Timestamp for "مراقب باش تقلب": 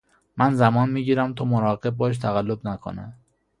1.45-2.67